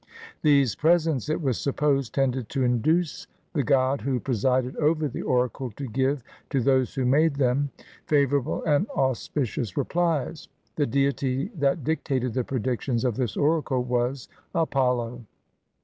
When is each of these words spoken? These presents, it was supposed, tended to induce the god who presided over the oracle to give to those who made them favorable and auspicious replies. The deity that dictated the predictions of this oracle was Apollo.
These 0.41 0.73
presents, 0.73 1.29
it 1.29 1.43
was 1.43 1.59
supposed, 1.59 2.15
tended 2.15 2.49
to 2.49 2.63
induce 2.63 3.27
the 3.53 3.61
god 3.61 4.01
who 4.01 4.19
presided 4.19 4.75
over 4.77 5.07
the 5.07 5.21
oracle 5.21 5.69
to 5.73 5.87
give 5.87 6.23
to 6.49 6.59
those 6.59 6.95
who 6.95 7.05
made 7.05 7.35
them 7.35 7.69
favorable 8.07 8.63
and 8.63 8.89
auspicious 8.97 9.77
replies. 9.77 10.47
The 10.75 10.87
deity 10.87 11.51
that 11.55 11.83
dictated 11.83 12.33
the 12.33 12.43
predictions 12.43 13.05
of 13.05 13.15
this 13.15 13.37
oracle 13.37 13.83
was 13.83 14.27
Apollo. 14.55 15.23